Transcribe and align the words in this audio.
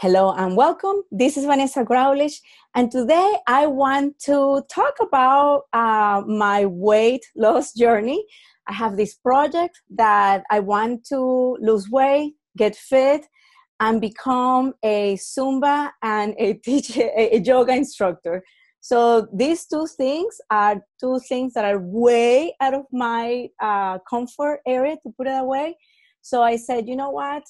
Hello 0.00 0.32
and 0.32 0.56
welcome. 0.56 1.04
This 1.12 1.36
is 1.36 1.44
Vanessa 1.44 1.84
Graulich, 1.84 2.40
and 2.74 2.90
today 2.90 3.36
I 3.46 3.68
want 3.68 4.18
to 4.24 4.64
talk 4.68 4.94
about 5.00 5.66
uh, 5.72 6.20
my 6.26 6.66
weight 6.66 7.24
loss 7.36 7.72
journey. 7.72 8.26
I 8.66 8.72
have 8.72 8.96
this 8.96 9.14
project 9.14 9.80
that 9.90 10.42
I 10.50 10.58
want 10.58 11.06
to 11.10 11.56
lose 11.60 11.88
weight, 11.88 12.34
get 12.56 12.74
fit, 12.74 13.24
and 13.78 14.00
become 14.00 14.74
a 14.82 15.14
Zumba 15.14 15.92
and 16.02 16.34
a 16.38 16.54
teacher, 16.54 17.08
a 17.16 17.38
yoga 17.38 17.74
instructor. 17.74 18.42
So 18.80 19.28
these 19.32 19.64
two 19.64 19.86
things 19.86 20.36
are 20.50 20.84
two 21.00 21.20
things 21.28 21.54
that 21.54 21.64
are 21.64 21.78
way 21.78 22.56
out 22.60 22.74
of 22.74 22.86
my 22.92 23.46
uh, 23.62 24.00
comfort 24.10 24.58
area, 24.66 24.96
to 25.04 25.14
put 25.16 25.28
it 25.28 25.40
away. 25.40 25.76
So 26.20 26.42
I 26.42 26.56
said, 26.56 26.88
you 26.88 26.96
know 26.96 27.10
what? 27.10 27.44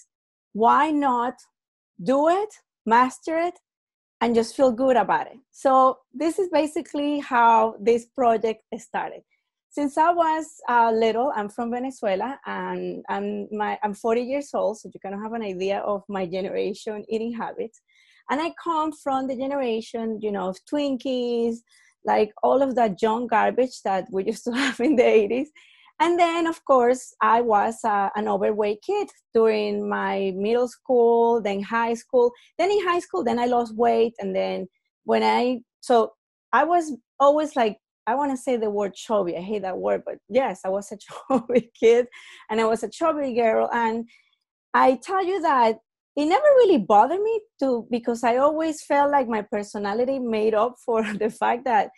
Why 0.53 0.91
not 0.91 1.35
do 2.05 2.29
it, 2.29 2.55
master 2.87 3.39
it, 3.39 3.55
and 4.21 4.35
just 4.35 4.57
feel 4.57 4.73
good 4.73 4.97
about 4.97 5.27
it. 5.27 5.39
So 5.51 5.99
this 6.13 6.39
is 6.39 6.49
basically 6.53 7.19
how 7.21 7.77
this 7.81 8.07
project 8.07 8.63
started. 8.79 9.23
Since 9.71 9.99
I 9.99 10.13
was 10.13 10.47
uh, 10.69 10.93
little, 10.93 11.33
I'm 11.35 11.49
from 11.49 11.73
Venezuela, 11.73 12.39
and 12.47 13.05
I'm 13.09 13.49
my 13.51 13.77
I'm 13.83 13.93
40 13.93 14.21
years 14.23 14.51
old, 14.55 14.79
so 14.79 14.89
you 14.93 15.01
kind 15.01 15.17
of 15.17 15.21
have 15.21 15.33
an 15.33 15.43
idea 15.43 15.81
of 15.81 16.05
my 16.09 16.27
generation 16.27 17.05
eating 17.09 17.33
habits. 17.33 17.81
And 18.31 18.41
I 18.41 18.53
come 18.63 18.93
from 18.93 19.27
the 19.27 19.37
generation, 19.37 20.21
you 20.23 20.31
know, 20.31 20.49
of 20.49 20.59
Twinkies, 20.71 21.57
like 22.05 22.33
all 22.43 22.63
of 22.63 22.77
that 22.77 22.99
junk 22.99 23.31
garbage 23.31 23.83
that 23.83 24.07
we 24.13 24.25
used 24.33 24.45
to 24.45 24.53
have 24.53 24.79
in 24.81 24.97
the 24.97 25.03
80s 25.03 25.49
and 26.01 26.19
then, 26.19 26.47
of 26.47 26.65
course, 26.65 27.15
I 27.23 27.41
was 27.41 27.79
uh, 27.85 28.09
an 28.17 28.27
overweight 28.27 28.83
kid 28.83 29.09
during 29.33 29.89
my 29.89 30.33
middle 30.35 30.67
school, 30.67 31.41
then 31.41 31.63
high 31.63 31.95
school. 31.95 32.33
Then 32.59 32.71
in 32.73 32.85
high 32.85 32.99
school, 32.99 33.23
then 33.23 33.39
I 33.39 33.47
lost 33.47 33.77
weight. 33.77 34.15
And 34.19 34.35
then 34.35 34.67
when 35.05 35.23
I, 35.23 35.61
so 35.81 36.13
I 36.53 36.65
was 36.65 36.93
always 37.21 37.55
like, 37.55 37.79
I 38.07 38.17
want 38.17 38.33
to 38.33 38.37
say 38.37 38.57
the 38.57 38.71
word 38.71 38.95
chubby. 38.95 39.37
I 39.37 39.41
hate 39.41 39.63
that 39.63 39.79
word, 39.79 40.03
but 40.05 40.17
yes, 40.29 40.61
I 40.65 40.69
was 40.69 40.91
a 40.91 40.99
chubby 41.31 41.71
kid 41.79 42.07
and 42.51 42.61
I 42.61 42.65
was 42.65 42.83
a 42.83 42.91
chubby 42.91 43.33
girl. 43.33 43.71
And 43.73 44.09
I 44.75 44.99
tell 45.01 45.25
you 45.25 45.41
that 45.43 45.77
it 46.17 46.27
never 46.27 46.45
really 46.57 46.79
bothered 46.79 47.21
me 47.21 47.41
to 47.61 47.87
because 47.91 48.25
I 48.25 48.37
always 48.37 48.83
felt 48.83 49.13
like 49.13 49.29
my 49.29 49.43
personality 49.43 50.19
made 50.19 50.55
up 50.55 50.75
for 50.85 51.05
the 51.19 51.31
fact 51.31 51.65
that 51.67 51.91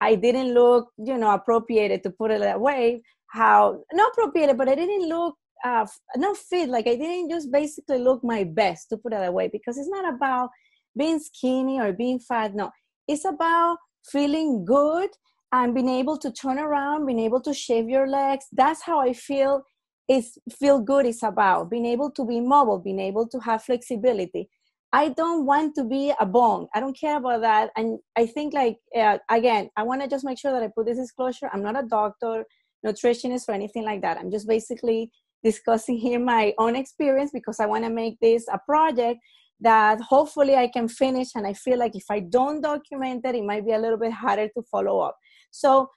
I 0.00 0.16
didn't 0.16 0.52
look, 0.54 0.88
you 0.98 1.16
know, 1.16 1.30
appropriated 1.30 2.02
to 2.02 2.10
put 2.10 2.32
it 2.32 2.40
that 2.40 2.60
way 2.60 3.02
how 3.34 3.82
not 3.92 4.12
appropriated, 4.12 4.56
but 4.56 4.68
I 4.68 4.76
didn't 4.76 5.08
look 5.08 5.36
uh, 5.64 5.86
not 6.16 6.36
fit. 6.36 6.68
Like 6.68 6.86
I 6.86 6.94
didn't 6.94 7.30
just 7.30 7.50
basically 7.50 7.98
look 7.98 8.22
my 8.22 8.44
best 8.44 8.88
to 8.90 8.96
put 8.96 9.12
it 9.12 9.26
away 9.26 9.48
because 9.48 9.76
it's 9.76 9.88
not 9.88 10.14
about 10.14 10.50
being 10.96 11.18
skinny 11.18 11.80
or 11.80 11.92
being 11.92 12.20
fat. 12.20 12.54
No, 12.54 12.70
it's 13.08 13.24
about 13.24 13.78
feeling 14.06 14.64
good 14.64 15.10
and 15.52 15.74
being 15.74 15.88
able 15.88 16.16
to 16.18 16.30
turn 16.30 16.58
around, 16.58 17.06
being 17.06 17.18
able 17.18 17.40
to 17.40 17.52
shave 17.52 17.88
your 17.88 18.06
legs. 18.06 18.46
That's 18.52 18.82
how 18.82 19.00
I 19.00 19.12
feel. 19.12 19.64
Is 20.06 20.36
feel 20.60 20.80
good 20.80 21.06
is 21.06 21.22
about 21.22 21.70
being 21.70 21.86
able 21.86 22.10
to 22.10 22.26
be 22.26 22.38
mobile, 22.38 22.78
being 22.78 23.00
able 23.00 23.26
to 23.28 23.38
have 23.40 23.64
flexibility. 23.64 24.50
I 24.92 25.08
don't 25.08 25.46
want 25.46 25.74
to 25.76 25.84
be 25.84 26.12
a 26.20 26.26
bone. 26.26 26.68
I 26.74 26.78
don't 26.78 26.96
care 26.96 27.16
about 27.16 27.40
that. 27.40 27.70
And 27.74 27.98
I 28.14 28.26
think 28.26 28.52
like 28.52 28.76
uh, 28.94 29.18
again, 29.30 29.70
I 29.78 29.82
want 29.82 30.02
to 30.02 30.08
just 30.08 30.24
make 30.24 30.38
sure 30.38 30.52
that 30.52 30.62
I 30.62 30.68
put 30.68 30.86
this 30.86 30.98
disclosure. 30.98 31.48
I'm 31.52 31.62
not 31.62 31.82
a 31.82 31.86
doctor 31.88 32.44
nutritionist 32.84 33.48
or 33.48 33.52
anything 33.52 33.84
like 33.84 34.02
that. 34.02 34.18
I'm 34.18 34.30
just 34.30 34.46
basically 34.46 35.10
discussing 35.42 35.96
here 35.96 36.18
my 36.18 36.54
own 36.58 36.76
experience 36.76 37.30
because 37.32 37.60
I 37.60 37.66
want 37.66 37.84
to 37.84 37.90
make 37.90 38.18
this 38.20 38.46
a 38.52 38.58
project 38.66 39.20
that 39.60 40.00
hopefully 40.00 40.56
I 40.56 40.68
can 40.68 40.88
finish. 40.88 41.28
And 41.34 41.46
I 41.46 41.52
feel 41.52 41.78
like 41.78 41.94
if 41.94 42.04
I 42.10 42.20
don't 42.20 42.60
document 42.60 43.24
it, 43.24 43.34
it 43.34 43.44
might 43.44 43.64
be 43.64 43.72
a 43.72 43.78
little 43.78 43.98
bit 43.98 44.12
harder 44.12 44.48
to 44.48 44.62
follow 44.70 45.00
up. 45.00 45.16
So 45.50 45.88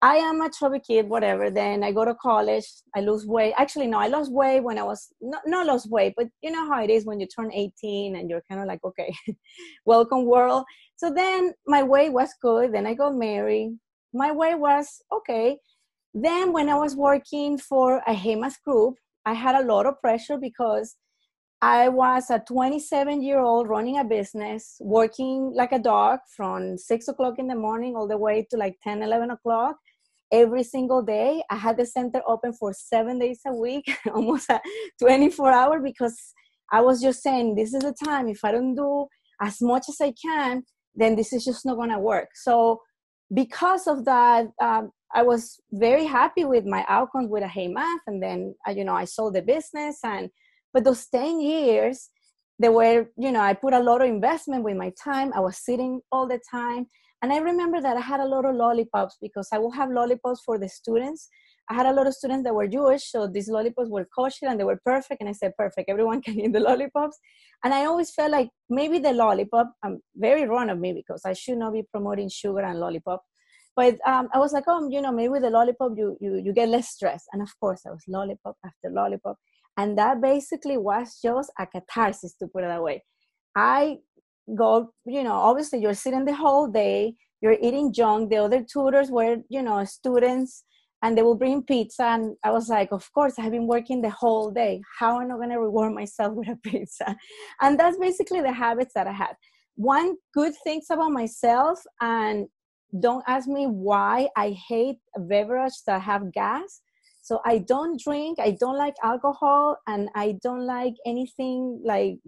I 0.00 0.16
am 0.16 0.40
a 0.40 0.50
chubby 0.50 0.78
kid, 0.78 1.08
whatever. 1.08 1.50
Then 1.50 1.82
I 1.82 1.90
go 1.90 2.04
to 2.04 2.14
college, 2.14 2.64
I 2.94 3.00
lose 3.00 3.26
weight. 3.26 3.54
Actually, 3.56 3.88
no, 3.88 3.98
I 3.98 4.06
lost 4.06 4.32
weight 4.32 4.60
when 4.60 4.78
I 4.78 4.84
was 4.84 5.08
not, 5.20 5.42
not 5.44 5.66
lost 5.66 5.90
weight, 5.90 6.14
but 6.16 6.28
you 6.40 6.52
know 6.52 6.68
how 6.68 6.82
it 6.82 6.90
is 6.90 7.04
when 7.04 7.18
you 7.18 7.26
turn 7.26 7.52
18 7.52 8.14
and 8.14 8.30
you're 8.30 8.44
kind 8.48 8.60
of 8.60 8.68
like, 8.68 8.80
okay, 8.84 9.12
welcome 9.84 10.24
world. 10.24 10.64
So 10.96 11.12
then 11.12 11.52
my 11.66 11.82
weight 11.82 12.12
was 12.12 12.30
good. 12.40 12.72
Then 12.72 12.86
I 12.86 12.94
got 12.94 13.16
married. 13.16 13.76
My 14.14 14.30
weight 14.30 14.58
was 14.58 15.02
okay. 15.12 15.58
Then, 16.14 16.52
when 16.52 16.68
I 16.68 16.74
was 16.74 16.96
working 16.96 17.58
for 17.58 17.98
a 18.06 18.14
HEMAS 18.14 18.54
group, 18.64 18.94
I 19.26 19.34
had 19.34 19.54
a 19.54 19.66
lot 19.66 19.86
of 19.86 20.00
pressure 20.00 20.38
because 20.38 20.96
I 21.60 21.88
was 21.88 22.30
a 22.30 22.38
27 22.38 23.20
year 23.22 23.40
old 23.40 23.68
running 23.68 23.98
a 23.98 24.04
business, 24.04 24.76
working 24.80 25.52
like 25.54 25.72
a 25.72 25.78
dog 25.78 26.20
from 26.36 26.78
six 26.78 27.08
o'clock 27.08 27.38
in 27.38 27.48
the 27.48 27.56
morning 27.56 27.96
all 27.96 28.06
the 28.06 28.16
way 28.16 28.46
to 28.50 28.56
like 28.56 28.76
10, 28.84 29.02
11 29.02 29.32
o'clock 29.32 29.76
every 30.32 30.62
single 30.62 31.02
day. 31.02 31.42
I 31.50 31.56
had 31.56 31.76
the 31.76 31.86
center 31.86 32.22
open 32.26 32.52
for 32.52 32.72
seven 32.72 33.18
days 33.18 33.40
a 33.46 33.52
week, 33.52 33.90
almost 34.14 34.48
a 34.50 34.60
24 35.00 35.50
hour, 35.50 35.80
because 35.80 36.16
I 36.70 36.80
was 36.80 37.02
just 37.02 37.22
saying, 37.22 37.56
this 37.56 37.74
is 37.74 37.82
the 37.82 37.94
time. 38.04 38.28
If 38.28 38.44
I 38.44 38.52
don't 38.52 38.74
do 38.74 39.06
as 39.40 39.60
much 39.60 39.88
as 39.88 40.00
I 40.00 40.12
can, 40.12 40.62
then 40.94 41.16
this 41.16 41.32
is 41.32 41.44
just 41.44 41.66
not 41.66 41.76
going 41.76 41.90
to 41.90 41.98
work. 41.98 42.28
So, 42.34 42.80
because 43.34 43.86
of 43.86 44.04
that, 44.04 44.46
um, 44.60 44.90
I 45.14 45.22
was 45.22 45.60
very 45.72 46.04
happy 46.04 46.44
with 46.44 46.64
my 46.66 46.84
outcomes 46.88 47.28
with 47.30 47.42
a 47.42 47.48
HEMAS, 47.48 48.00
and 48.06 48.22
then 48.22 48.54
uh, 48.66 48.72
you 48.72 48.84
know 48.84 48.94
I 48.94 49.04
sold 49.04 49.34
the 49.34 49.42
business. 49.42 49.98
And 50.04 50.30
but 50.72 50.84
those 50.84 51.06
ten 51.06 51.40
years, 51.40 52.10
they 52.58 52.68
were 52.68 53.06
you 53.16 53.32
know 53.32 53.40
I 53.40 53.54
put 53.54 53.72
a 53.72 53.80
lot 53.80 54.02
of 54.02 54.08
investment 54.08 54.64
with 54.64 54.76
my 54.76 54.92
time. 55.02 55.32
I 55.34 55.40
was 55.40 55.58
sitting 55.58 56.00
all 56.12 56.26
the 56.26 56.40
time, 56.50 56.86
and 57.22 57.32
I 57.32 57.38
remember 57.38 57.80
that 57.80 57.96
I 57.96 58.00
had 58.00 58.20
a 58.20 58.26
lot 58.26 58.44
of 58.44 58.54
lollipops 58.54 59.16
because 59.20 59.48
I 59.52 59.58
will 59.58 59.72
have 59.72 59.90
lollipops 59.90 60.42
for 60.44 60.58
the 60.58 60.68
students. 60.68 61.28
I 61.70 61.74
had 61.74 61.86
a 61.86 61.92
lot 61.92 62.06
of 62.06 62.14
students 62.14 62.44
that 62.44 62.54
were 62.54 62.66
Jewish, 62.66 63.10
so 63.10 63.26
these 63.26 63.48
lollipops 63.48 63.90
were 63.90 64.08
kosher 64.16 64.46
and 64.46 64.58
they 64.58 64.64
were 64.64 64.80
perfect. 64.84 65.20
And 65.20 65.28
I 65.28 65.32
said, 65.32 65.52
perfect, 65.58 65.90
everyone 65.90 66.22
can 66.26 66.40
eat 66.40 66.52
the 66.52 66.60
lollipops. 66.60 67.18
And 67.62 67.74
I 67.74 67.84
always 67.84 68.10
felt 68.10 68.30
like 68.30 68.48
maybe 68.70 68.98
the 68.98 69.12
lollipop, 69.12 69.74
I'm 69.82 70.00
very 70.16 70.46
wrong 70.46 70.70
of 70.70 70.78
me 70.78 70.94
because 70.94 71.22
I 71.26 71.34
should 71.34 71.58
not 71.58 71.74
be 71.74 71.82
promoting 71.92 72.30
sugar 72.30 72.60
and 72.60 72.80
lollipop 72.80 73.22
but 73.78 73.96
um, 74.04 74.28
I 74.34 74.38
was 74.40 74.52
like, 74.52 74.64
oh, 74.66 74.88
you 74.90 75.00
know, 75.00 75.12
maybe 75.12 75.28
with 75.28 75.42
the 75.42 75.50
lollipop 75.50 75.92
you 75.96 76.16
you 76.20 76.30
you 76.44 76.52
get 76.52 76.68
less 76.68 76.88
stress. 76.88 77.22
And 77.32 77.40
of 77.40 77.50
course, 77.60 77.82
I 77.86 77.90
was 77.90 78.02
lollipop 78.08 78.56
after 78.66 78.90
lollipop, 78.90 79.36
and 79.76 79.96
that 79.98 80.20
basically 80.20 80.76
was 80.76 81.20
just 81.22 81.52
a 81.60 81.64
catharsis 81.64 82.34
to 82.40 82.48
put 82.48 82.64
it 82.64 82.76
away. 82.80 83.04
I 83.54 83.98
go, 84.62 84.92
you 85.06 85.22
know, 85.22 85.38
obviously 85.50 85.78
you're 85.78 86.02
sitting 86.04 86.24
the 86.24 86.34
whole 86.34 86.66
day, 86.66 87.14
you're 87.40 87.60
eating 87.66 87.92
junk. 87.92 88.30
The 88.30 88.38
other 88.38 88.64
tutors 88.64 89.12
were, 89.12 89.36
you 89.48 89.62
know, 89.62 89.84
students, 89.84 90.64
and 91.02 91.16
they 91.16 91.22
will 91.22 91.36
bring 91.44 91.62
pizza. 91.62 92.02
And 92.02 92.34
I 92.42 92.50
was 92.50 92.68
like, 92.68 92.90
of 92.90 93.08
course, 93.12 93.38
I've 93.38 93.52
been 93.52 93.68
working 93.68 94.02
the 94.02 94.10
whole 94.10 94.50
day. 94.50 94.82
How 94.98 95.20
am 95.20 95.30
I 95.30 95.36
going 95.36 95.50
to 95.50 95.60
reward 95.60 95.94
myself 95.94 96.34
with 96.38 96.48
a 96.48 96.58
pizza? 96.64 97.16
And 97.60 97.78
that's 97.78 97.98
basically 97.98 98.40
the 98.40 98.52
habits 98.52 98.94
that 98.94 99.06
I 99.06 99.12
had. 99.12 99.34
One 99.76 100.16
good 100.34 100.54
things 100.64 100.86
about 100.90 101.12
myself, 101.12 101.78
and 102.00 102.48
don't 103.00 103.24
ask 103.26 103.48
me 103.48 103.66
why 103.66 104.28
I 104.36 104.50
hate 104.68 104.98
beverages 105.16 105.82
that 105.86 106.02
have 106.02 106.32
gas. 106.32 106.80
So 107.20 107.40
I 107.44 107.58
don't 107.58 108.00
drink, 108.00 108.38
I 108.40 108.52
don't 108.58 108.78
like 108.78 108.94
alcohol, 109.02 109.76
and 109.86 110.08
I 110.14 110.38
don't 110.42 110.66
like 110.66 110.94
anything 111.04 111.82
like 111.84 112.18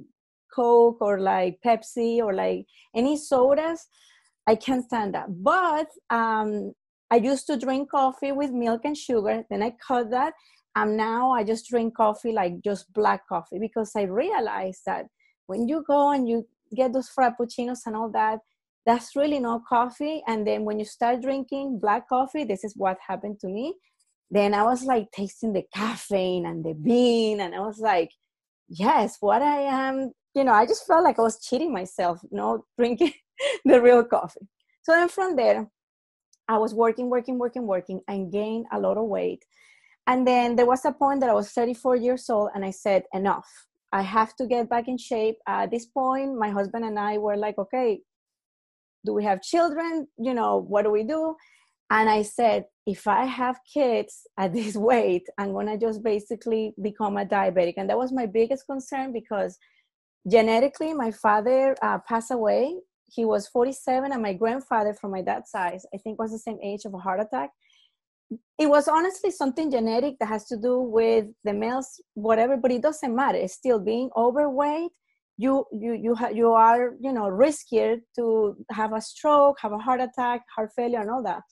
Coke 0.54 0.98
or 1.00 1.20
like 1.20 1.58
Pepsi 1.64 2.18
or 2.18 2.34
like 2.34 2.66
any 2.94 3.16
sodas. 3.16 3.86
I 4.46 4.56
can't 4.56 4.84
stand 4.84 5.14
that. 5.14 5.42
But 5.42 5.88
um, 6.10 6.72
I 7.10 7.16
used 7.16 7.46
to 7.46 7.56
drink 7.56 7.90
coffee 7.90 8.32
with 8.32 8.50
milk 8.50 8.82
and 8.84 8.96
sugar. 8.96 9.44
Then 9.48 9.62
I 9.62 9.74
cut 9.86 10.10
that. 10.10 10.34
And 10.76 10.96
now 10.96 11.32
I 11.32 11.44
just 11.44 11.68
drink 11.68 11.96
coffee 11.96 12.32
like 12.32 12.62
just 12.62 12.92
black 12.92 13.26
coffee 13.28 13.58
because 13.58 13.92
I 13.96 14.02
realized 14.02 14.82
that 14.86 15.06
when 15.46 15.66
you 15.66 15.82
go 15.86 16.10
and 16.10 16.28
you 16.28 16.46
get 16.76 16.92
those 16.92 17.10
frappuccinos 17.10 17.80
and 17.86 17.96
all 17.96 18.10
that, 18.10 18.38
that's 18.86 19.14
really 19.14 19.40
not 19.40 19.66
coffee. 19.66 20.22
And 20.26 20.46
then 20.46 20.64
when 20.64 20.78
you 20.78 20.84
start 20.84 21.22
drinking 21.22 21.78
black 21.80 22.08
coffee, 22.08 22.44
this 22.44 22.64
is 22.64 22.74
what 22.76 22.98
happened 23.06 23.40
to 23.40 23.48
me. 23.48 23.74
Then 24.30 24.54
I 24.54 24.62
was 24.62 24.84
like 24.84 25.10
tasting 25.12 25.52
the 25.52 25.64
caffeine 25.74 26.46
and 26.46 26.64
the 26.64 26.74
bean, 26.74 27.40
and 27.40 27.54
I 27.54 27.60
was 27.60 27.78
like, 27.78 28.10
yes, 28.68 29.16
what 29.20 29.42
I 29.42 29.62
am, 29.62 30.12
you 30.34 30.44
know, 30.44 30.52
I 30.52 30.66
just 30.66 30.86
felt 30.86 31.02
like 31.02 31.18
I 31.18 31.22
was 31.22 31.44
cheating 31.44 31.72
myself, 31.72 32.20
you 32.30 32.36
know, 32.36 32.64
drinking 32.78 33.12
the 33.64 33.80
real 33.82 34.04
coffee. 34.04 34.46
So 34.82 34.92
then 34.92 35.08
from 35.08 35.36
there, 35.36 35.68
I 36.48 36.58
was 36.58 36.74
working, 36.74 37.10
working, 37.10 37.38
working, 37.38 37.66
working, 37.66 38.00
and 38.08 38.32
gained 38.32 38.66
a 38.72 38.78
lot 38.80 38.96
of 38.96 39.04
weight. 39.04 39.44
And 40.06 40.26
then 40.26 40.56
there 40.56 40.66
was 40.66 40.84
a 40.84 40.92
point 40.92 41.20
that 41.20 41.30
I 41.30 41.34
was 41.34 41.50
34 41.50 41.96
years 41.96 42.28
old, 42.30 42.50
and 42.54 42.64
I 42.64 42.70
said, 42.70 43.04
enough. 43.12 43.48
I 43.92 44.02
have 44.02 44.36
to 44.36 44.46
get 44.46 44.68
back 44.68 44.86
in 44.86 44.96
shape. 44.96 45.36
At 45.48 45.70
this 45.72 45.86
point, 45.86 46.38
my 46.38 46.50
husband 46.50 46.84
and 46.84 46.98
I 46.98 47.18
were 47.18 47.36
like, 47.36 47.58
okay, 47.58 48.00
do 49.04 49.12
we 49.12 49.24
have 49.24 49.42
children 49.42 50.06
you 50.18 50.34
know 50.34 50.56
what 50.56 50.82
do 50.82 50.90
we 50.90 51.02
do 51.02 51.34
and 51.90 52.08
i 52.08 52.22
said 52.22 52.64
if 52.86 53.06
i 53.06 53.24
have 53.24 53.58
kids 53.72 54.26
at 54.38 54.52
this 54.58 54.76
weight 54.76 55.26
i'm 55.38 55.52
gonna 55.52 55.78
just 55.78 56.02
basically 56.02 56.72
become 56.82 57.16
a 57.16 57.24
diabetic 57.24 57.74
and 57.76 57.88
that 57.88 57.98
was 57.98 58.12
my 58.12 58.26
biggest 58.26 58.66
concern 58.66 59.12
because 59.12 59.58
genetically, 60.28 60.92
my 60.92 61.10
father 61.10 61.76
uh, 61.82 61.98
passed 61.98 62.30
away. 62.30 62.76
He 63.12 63.24
was 63.24 63.48
47, 63.48 64.12
and 64.12 64.22
my 64.22 64.32
grandfather 64.32 64.94
from 64.94 65.10
my 65.10 65.22
dad's 65.22 65.50
side, 65.50 65.80
I 65.92 65.98
think, 65.98 66.18
was 66.18 66.30
the 66.30 66.38
same 66.38 66.58
age 66.62 66.84
of 66.84 66.94
a 66.94 66.98
heart 66.98 67.20
attack. 67.20 67.50
It 68.58 68.66
was 68.66 68.86
honestly 68.86 69.32
something 69.32 69.70
genetic 69.70 70.16
that 70.20 70.28
has 70.28 70.46
to 70.46 70.56
do 70.56 70.80
with 70.80 71.26
the 71.42 71.52
males, 71.52 72.00
whatever, 72.14 72.56
but 72.56 72.70
it 72.70 72.82
doesn't 72.82 73.14
matter. 73.14 73.38
It's 73.38 73.54
still 73.54 73.80
being 73.80 74.10
overweight. 74.16 74.92
You 75.44 75.52
you 75.84 75.92
you 76.04 76.12
ha- 76.20 76.34
you 76.40 76.48
are 76.66 76.82
you 77.04 77.12
know 77.16 77.26
riskier 77.44 77.90
to 78.16 78.24
have 78.80 78.92
a 78.92 79.00
stroke, 79.00 79.56
have 79.64 79.74
a 79.78 79.82
heart 79.86 80.00
attack, 80.08 80.38
heart 80.54 80.70
failure, 80.78 81.00
and 81.04 81.10
all 81.10 81.24
that. 81.30 81.42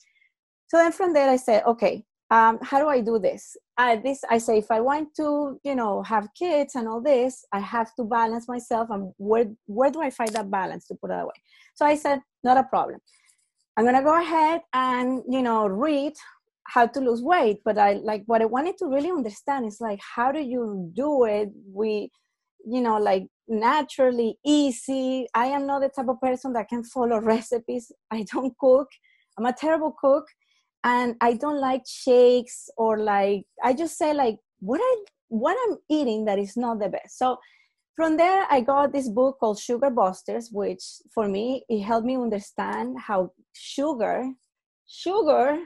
So 0.69 0.77
then 0.77 0.91
from 0.91 1.13
there, 1.13 1.29
I 1.29 1.39
said, 1.47 1.63
okay, 1.65 2.03
um, 2.31 2.59
how 2.61 2.79
do 2.79 2.87
I 2.87 3.01
do 3.01 3.17
this? 3.17 3.57
I, 3.77 3.95
this 3.95 4.19
I 4.29 4.37
say, 4.37 4.59
if 4.59 4.69
I 4.69 4.79
want 4.81 5.15
to, 5.15 5.59
you 5.63 5.75
know, 5.75 6.03
have 6.03 6.27
kids 6.37 6.75
and 6.75 6.87
all 6.87 7.01
this, 7.01 7.43
I 7.51 7.59
have 7.59 7.89
to 7.95 8.03
balance 8.03 8.47
myself. 8.47 8.89
And 8.91 9.11
where 9.17 9.45
where 9.65 9.91
do 9.91 10.01
I 10.01 10.11
find 10.11 10.31
that 10.33 10.51
balance 10.51 10.87
to 10.87 10.95
put 10.95 11.09
it 11.11 11.19
away? 11.19 11.39
So 11.73 11.85
I 11.85 11.95
said, 11.95 12.19
not 12.43 12.57
a 12.57 12.63
problem. 12.63 12.99
I'm 13.75 13.85
gonna 13.85 14.03
go 14.03 14.19
ahead 14.21 14.61
and 14.73 15.23
you 15.27 15.41
know 15.41 15.65
read 15.67 16.13
how 16.65 16.85
to 16.85 16.99
lose 16.99 17.23
weight. 17.23 17.61
But 17.65 17.77
I 17.79 17.93
like 17.93 18.23
what 18.27 18.41
I 18.43 18.45
wanted 18.45 18.77
to 18.79 18.85
really 18.85 19.09
understand 19.09 19.65
is 19.65 19.81
like 19.81 19.99
how 20.15 20.31
do 20.31 20.41
you 20.53 20.91
do 20.93 21.25
it? 21.25 21.49
We, 21.73 22.11
you 22.65 22.81
know, 22.81 22.97
like 22.97 23.27
naturally 23.47 24.37
easy. 24.45 25.27
I 25.33 25.47
am 25.47 25.65
not 25.65 25.81
the 25.81 25.89
type 25.89 26.09
of 26.09 26.21
person 26.21 26.53
that 26.53 26.69
can 26.69 26.83
follow 26.83 27.19
recipes. 27.21 27.91
I 28.11 28.25
don't 28.31 28.57
cook. 28.57 28.87
I'm 29.37 29.45
a 29.45 29.53
terrible 29.53 29.95
cook 29.99 30.25
and 30.83 31.15
i 31.21 31.33
don't 31.33 31.59
like 31.59 31.83
shakes 31.85 32.69
or 32.77 32.97
like 32.97 33.43
i 33.63 33.73
just 33.73 33.97
say 33.97 34.13
like 34.13 34.37
what 34.59 34.79
i 34.81 34.95
what 35.27 35.57
i'm 35.67 35.77
eating 35.89 36.25
that 36.25 36.39
is 36.39 36.55
not 36.55 36.79
the 36.79 36.89
best 36.89 37.17
so 37.17 37.37
from 37.95 38.15
there 38.17 38.45
i 38.49 38.61
got 38.61 38.93
this 38.93 39.09
book 39.09 39.37
called 39.39 39.59
sugar 39.59 39.89
busters 39.89 40.49
which 40.51 40.83
for 41.13 41.27
me 41.27 41.63
it 41.69 41.81
helped 41.81 42.05
me 42.05 42.15
understand 42.15 42.97
how 42.97 43.31
sugar 43.53 44.29
sugar 44.87 45.59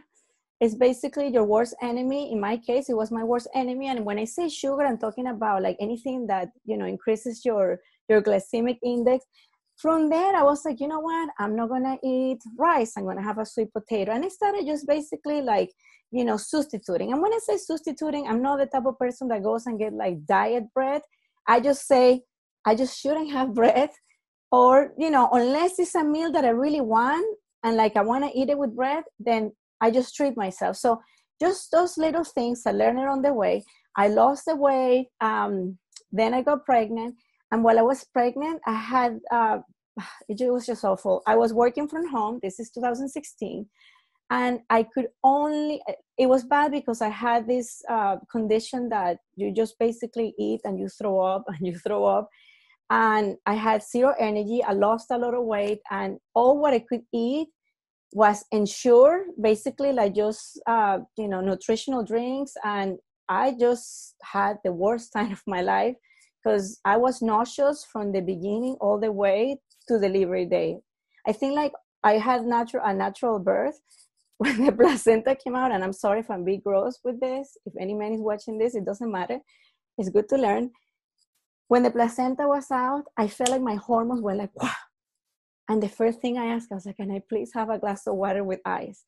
is 0.63 0.75
basically 0.75 1.27
your 1.27 1.43
worst 1.43 1.75
enemy. 1.81 2.31
In 2.31 2.39
my 2.39 2.55
case 2.55 2.87
it 2.89 2.95
was 2.95 3.11
my 3.11 3.23
worst 3.23 3.49
enemy. 3.53 3.87
And 3.87 4.05
when 4.05 4.17
i 4.17 4.23
say 4.23 4.47
sugar 4.47 4.83
i'm 4.83 4.97
talking 4.97 5.27
about 5.27 5.61
like 5.61 5.77
anything 5.79 6.25
that 6.27 6.49
you 6.63 6.77
know 6.77 6.85
increases 6.85 7.43
your 7.43 7.79
your 8.09 8.21
glycemic 8.21 8.77
index. 8.83 9.25
From 9.75 10.09
there 10.09 10.35
i 10.35 10.43
was 10.43 10.63
like 10.63 10.79
you 10.79 10.87
know 10.87 11.01
what? 11.01 11.29
I'm 11.37 11.55
not 11.55 11.69
gonna 11.69 11.97
eat 12.03 12.39
rice. 12.57 12.93
I'm 12.95 13.05
gonna 13.05 13.27
have 13.29 13.39
a 13.39 13.45
sweet 13.45 13.73
potato. 13.73 14.13
And 14.13 14.23
i 14.23 14.29
started 14.29 14.65
just 14.65 14.87
basically 14.87 15.41
like 15.41 15.69
you 16.11 16.23
know 16.23 16.37
substituting. 16.37 17.11
And 17.11 17.21
when 17.21 17.33
i 17.33 17.39
say 17.47 17.57
substituting 17.57 18.27
i'm 18.27 18.41
not 18.41 18.59
the 18.59 18.67
type 18.67 18.85
of 18.85 18.97
person 18.97 19.27
that 19.29 19.43
goes 19.43 19.65
and 19.65 19.77
get 19.77 19.93
like 19.93 20.25
diet 20.25 20.65
bread. 20.73 21.01
I 21.45 21.59
just 21.59 21.87
say 21.87 22.21
i 22.65 22.73
just 22.73 22.97
shouldn't 22.99 23.31
have 23.31 23.53
bread. 23.61 23.89
Or 24.49 24.93
you 24.97 25.09
know 25.09 25.27
unless 25.33 25.77
it's 25.79 25.95
a 25.95 26.03
meal 26.03 26.31
that 26.31 26.45
i 26.45 26.49
really 26.49 26.85
want 26.95 27.27
and 27.63 27.75
like 27.75 27.97
i 27.97 28.01
want 28.01 28.23
to 28.23 28.39
eat 28.39 28.49
it 28.49 28.57
with 28.57 28.75
bread 28.75 29.03
then 29.19 29.51
i 29.83 29.91
just 29.91 30.15
treat 30.15 30.35
myself 30.37 30.75
so 30.75 30.99
just 31.41 31.71
those 31.71 31.97
little 31.97 32.23
things 32.23 32.63
i 32.65 32.71
learned 32.71 32.99
it 32.99 33.13
on 33.15 33.21
the 33.21 33.33
way 33.33 33.63
i 33.97 34.07
lost 34.07 34.45
the 34.45 34.55
weight 34.55 35.07
um, 35.29 35.77
then 36.11 36.33
i 36.33 36.41
got 36.41 36.65
pregnant 36.65 37.15
and 37.53 37.63
while 37.63 37.77
I 37.77 37.83
was 37.83 38.03
pregnant, 38.03 38.61
I 38.65 38.73
had, 38.73 39.19
uh, 39.31 39.59
it 40.27 40.51
was 40.51 40.65
just 40.65 40.83
awful. 40.83 41.21
I 41.27 41.35
was 41.35 41.53
working 41.53 41.87
from 41.87 42.09
home. 42.09 42.39
This 42.41 42.59
is 42.59 42.71
2016. 42.71 43.67
And 44.31 44.61
I 44.71 44.81
could 44.91 45.09
only, 45.23 45.79
it 46.17 46.25
was 46.25 46.45
bad 46.45 46.71
because 46.71 46.99
I 47.03 47.09
had 47.09 47.47
this 47.47 47.83
uh, 47.87 48.15
condition 48.31 48.89
that 48.89 49.17
you 49.35 49.53
just 49.53 49.77
basically 49.77 50.33
eat 50.39 50.61
and 50.63 50.79
you 50.79 50.89
throw 50.89 51.19
up 51.19 51.43
and 51.47 51.59
you 51.61 51.77
throw 51.77 52.05
up. 52.05 52.27
And 52.89 53.37
I 53.45 53.53
had 53.53 53.83
zero 53.83 54.15
energy. 54.19 54.63
I 54.63 54.73
lost 54.73 55.11
a 55.11 55.17
lot 55.19 55.35
of 55.35 55.43
weight. 55.45 55.81
And 55.91 56.17
all 56.33 56.59
what 56.59 56.73
I 56.73 56.79
could 56.79 57.03
eat 57.13 57.49
was 58.13 58.45
Ensure, 58.51 59.25
basically 59.41 59.91
like 59.91 60.15
just, 60.15 60.61
uh, 60.67 60.99
you 61.17 61.27
know, 61.27 61.41
nutritional 61.41 62.03
drinks. 62.03 62.53
And 62.63 62.97
I 63.27 63.55
just 63.59 64.15
had 64.23 64.57
the 64.63 64.71
worst 64.71 65.11
time 65.15 65.31
of 65.31 65.41
my 65.47 65.61
life 65.61 65.95
because 66.43 66.79
I 66.85 66.97
was 66.97 67.21
nauseous 67.21 67.85
from 67.91 68.11
the 68.11 68.21
beginning 68.21 68.77
all 68.79 68.99
the 68.99 69.11
way 69.11 69.57
to 69.87 69.99
delivery 69.99 70.45
day. 70.45 70.77
I 71.27 71.31
think 71.31 71.55
like 71.55 71.71
I 72.03 72.13
had 72.13 72.45
natural 72.45 72.83
a 72.85 72.93
natural 72.93 73.39
birth 73.39 73.79
when 74.37 74.65
the 74.65 74.71
placenta 74.71 75.35
came 75.35 75.55
out, 75.55 75.71
and 75.71 75.83
I'm 75.83 75.93
sorry 75.93 76.19
if 76.19 76.29
I'm 76.29 76.43
being 76.43 76.61
gross 76.63 76.99
with 77.03 77.19
this. 77.21 77.57
If 77.65 77.73
any 77.79 77.93
man 77.93 78.13
is 78.13 78.19
watching 78.21 78.57
this, 78.57 78.75
it 78.75 78.85
doesn't 78.85 79.11
matter. 79.11 79.39
It's 79.97 80.09
good 80.09 80.27
to 80.29 80.37
learn. 80.37 80.71
When 81.67 81.83
the 81.83 81.91
placenta 81.91 82.47
was 82.47 82.69
out, 82.71 83.03
I 83.17 83.27
felt 83.27 83.51
like 83.51 83.61
my 83.61 83.75
hormones 83.75 84.21
were 84.21 84.35
like, 84.35 84.51
wow. 84.61 84.69
And 85.69 85.81
the 85.81 85.89
first 85.89 86.19
thing 86.19 86.37
I 86.37 86.47
asked, 86.47 86.71
I 86.71 86.75
was 86.75 86.85
like, 86.85 86.97
can 86.97 87.11
I 87.11 87.21
please 87.27 87.51
have 87.53 87.69
a 87.69 87.79
glass 87.79 88.05
of 88.07 88.15
water 88.15 88.43
with 88.43 88.59
ice? 88.65 89.03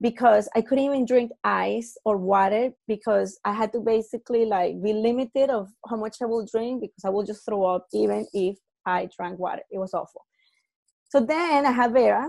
because 0.00 0.48
I 0.54 0.60
couldn't 0.60 0.84
even 0.84 1.06
drink 1.06 1.32
ice 1.42 1.96
or 2.04 2.16
water 2.16 2.70
because 2.86 3.38
I 3.44 3.52
had 3.52 3.72
to 3.72 3.80
basically 3.80 4.44
like 4.44 4.80
be 4.82 4.92
limited 4.92 5.50
of 5.50 5.68
how 5.88 5.96
much 5.96 6.18
I 6.22 6.26
will 6.26 6.46
drink 6.46 6.82
because 6.82 7.04
I 7.04 7.08
will 7.08 7.24
just 7.24 7.44
throw 7.44 7.64
up 7.64 7.86
even 7.92 8.26
if 8.32 8.56
I 8.86 9.08
drank 9.16 9.38
water. 9.38 9.62
It 9.70 9.78
was 9.78 9.94
awful. 9.94 10.24
So 11.08 11.20
then 11.20 11.66
I 11.66 11.72
had 11.72 11.92
Vera, 11.92 12.28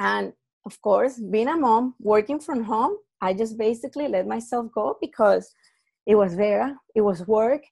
and 0.00 0.32
of 0.64 0.80
course, 0.80 1.20
being 1.20 1.48
a 1.48 1.56
mom, 1.56 1.94
working 2.00 2.40
from 2.40 2.64
home, 2.64 2.96
I 3.20 3.34
just 3.34 3.58
basically 3.58 4.08
let 4.08 4.26
myself 4.26 4.72
go 4.74 4.96
because 5.00 5.52
it 6.06 6.14
was 6.14 6.34
Vera, 6.34 6.74
it 6.94 7.02
was 7.02 7.26
work, 7.26 7.62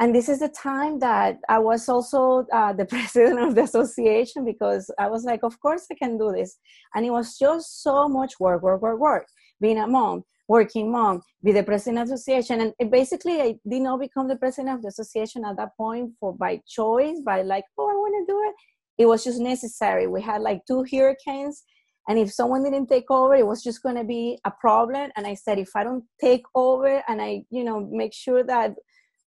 and 0.00 0.14
this 0.14 0.28
is 0.28 0.40
the 0.40 0.48
time 0.48 0.98
that 0.98 1.38
i 1.48 1.58
was 1.58 1.88
also 1.88 2.46
uh, 2.52 2.72
the 2.72 2.84
president 2.92 3.38
of 3.40 3.54
the 3.54 3.62
association 3.62 4.44
because 4.44 4.90
i 4.98 5.06
was 5.08 5.24
like 5.24 5.42
of 5.42 5.58
course 5.60 5.86
i 5.90 5.94
can 5.94 6.18
do 6.18 6.32
this. 6.32 6.58
And 6.94 7.04
it 7.04 7.10
was 7.10 7.38
just 7.38 7.82
so 7.82 8.08
much 8.08 8.38
work 8.40 8.62
work 8.62 8.82
work 8.82 8.98
work. 8.98 9.26
Being 9.60 9.78
a 9.78 9.86
mom 9.86 10.24
working 10.46 10.92
mom 10.92 11.22
be 11.42 11.52
the 11.52 11.62
president 11.62 12.02
of 12.02 12.08
the 12.08 12.14
association. 12.14 12.72
And 12.78 12.90
basically 12.90 13.40
i 13.40 13.54
did 13.68 13.82
not 13.82 14.00
become 14.00 14.28
the 14.28 14.36
president 14.36 14.74
of 14.76 14.82
the 14.82 14.88
association 14.88 15.44
at 15.44 15.56
that 15.56 15.76
point 15.76 16.12
for 16.20 16.34
by 16.34 16.60
choice 16.66 17.18
by 17.24 17.42
like 17.42 17.64
oh 17.78 17.88
i 17.88 17.94
want 17.94 18.14
to 18.26 18.32
do 18.32 18.38
it. 18.48 18.54
It 18.96 19.06
was 19.06 19.24
just 19.24 19.40
necessary. 19.40 20.06
We 20.06 20.22
had 20.22 20.40
like 20.42 20.60
two 20.66 20.84
hurricanes 20.90 21.64
and 22.08 22.18
if 22.18 22.32
someone 22.32 22.62
didn't 22.62 22.88
take 22.88 23.10
over 23.10 23.34
it 23.34 23.46
was 23.46 23.62
just 23.62 23.82
going 23.82 23.96
to 23.96 24.04
be 24.04 24.38
a 24.44 24.50
problem. 24.50 25.10
And 25.16 25.26
i 25.26 25.34
said 25.34 25.58
if 25.58 25.70
i 25.76 25.82
don't 25.84 26.04
take 26.20 26.44
over 26.54 27.02
and 27.08 27.22
i 27.22 27.44
you 27.50 27.64
know 27.64 27.88
make 27.90 28.12
sure 28.12 28.42
that 28.44 28.74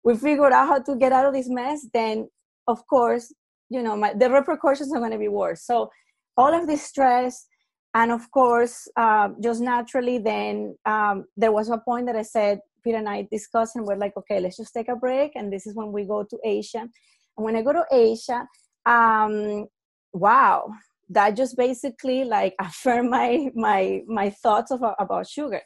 we 0.05 0.17
figured 0.17 0.53
out 0.53 0.69
how 0.69 0.81
to 0.81 0.97
get 0.97 1.13
out 1.13 1.27
of 1.27 1.35
this 1.35 1.49
mess, 1.49 1.87
then 1.93 2.29
of 2.67 2.87
course, 2.87 3.33
you 3.69 3.83
know, 3.83 3.97
my, 3.97 4.13
the 4.15 4.31
repercussions 4.31 4.93
are 4.93 4.99
going 4.99 5.13
to 5.13 5.19
be 5.19 5.29
worse. 5.29 5.65
So 5.65 5.91
all 6.37 6.53
of 6.55 6.67
this 6.67 6.83
stress, 6.83 7.47
and 7.95 8.13
of 8.13 8.31
course, 8.31 8.89
uh, 8.97 9.31
just 9.43 9.61
naturally, 9.61 10.19
then 10.19 10.77
um, 10.87 11.25
there 11.37 11.53
was 11.53 11.69
a 11.69 11.79
point 11.79 12.07
that 12.07 12.17
I 12.17 12.23
said, 12.23 12.61
Peter 12.83 12.99
and 12.99 13.09
I 13.09 13.29
discussed, 13.31 13.77
and 13.77 13.85
we're 13.85 13.97
like, 13.97 14.17
okay, 14.17 14.41
let's 14.41 14.57
just 14.57 14.73
take 14.73 14.89
a 14.89 14.97
break. 14.97 15.33
And 15.35 15.53
this 15.53 15.67
is 15.67 15.75
when 15.75 15.93
we 15.93 16.05
go 16.05 16.25
to 16.25 16.39
Asia. 16.45 16.89
And 17.37 17.45
when 17.45 17.57
I 17.57 17.63
go 17.63 17.73
to 17.73 17.85
Asia, 17.93 18.47
um, 18.87 19.67
wow, 20.13 20.71
that 21.11 21.37
just 21.37 21.57
basically 21.57 22.25
like 22.25 22.55
affirmed 22.61 23.11
my 23.11 23.51
my 23.55 24.03
my 24.07 24.31
thoughts 24.31 24.71
of, 24.71 24.83
about 24.99 25.29
sugar. 25.29 25.61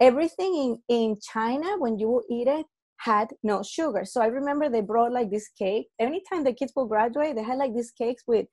Everything 0.00 0.54
in 0.54 0.78
in 0.88 1.16
China, 1.20 1.78
when 1.78 1.98
you 1.98 2.22
eat 2.30 2.48
it, 2.48 2.66
had 3.02 3.28
no 3.42 3.62
sugar. 3.62 4.04
So 4.04 4.20
I 4.20 4.26
remember 4.26 4.68
they 4.68 4.80
brought 4.80 5.12
like 5.12 5.30
this 5.30 5.48
cake. 5.58 5.88
Anytime 5.98 6.44
the 6.44 6.52
kids 6.52 6.72
will 6.76 6.86
graduate, 6.86 7.34
they 7.34 7.42
had 7.42 7.58
like 7.58 7.74
these 7.74 7.90
cakes 7.90 8.22
with 8.26 8.46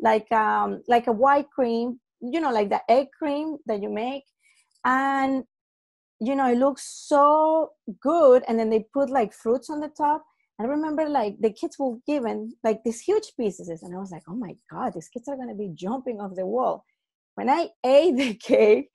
like 0.00 0.30
um 0.32 0.82
like 0.88 1.06
a 1.06 1.12
white 1.12 1.50
cream, 1.50 2.00
you 2.20 2.40
know, 2.40 2.52
like 2.52 2.70
the 2.70 2.80
egg 2.88 3.08
cream 3.16 3.58
that 3.66 3.82
you 3.82 3.90
make. 3.90 4.24
And 4.84 5.44
you 6.20 6.36
know, 6.36 6.48
it 6.50 6.58
looks 6.58 6.84
so 7.08 7.70
good. 8.00 8.44
And 8.48 8.58
then 8.58 8.70
they 8.70 8.86
put 8.92 9.10
like 9.10 9.32
fruits 9.32 9.70
on 9.70 9.80
the 9.80 9.88
top. 9.88 10.24
I 10.60 10.64
remember 10.64 11.08
like 11.08 11.36
the 11.40 11.52
kids 11.52 11.76
were 11.78 11.96
given 12.06 12.52
like 12.62 12.80
these 12.84 13.00
huge 13.00 13.32
pieces, 13.38 13.68
and 13.82 13.94
I 13.94 13.98
was 13.98 14.10
like, 14.12 14.22
oh 14.28 14.36
my 14.36 14.54
god, 14.70 14.94
these 14.94 15.08
kids 15.08 15.28
are 15.28 15.36
gonna 15.36 15.54
be 15.54 15.70
jumping 15.74 16.20
off 16.20 16.34
the 16.34 16.46
wall. 16.46 16.84
When 17.34 17.48
I 17.48 17.70
ate 17.86 18.16
the 18.16 18.34
cake, 18.34 18.88